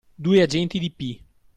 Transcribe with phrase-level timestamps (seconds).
[0.15, 1.21] Due agenti di P.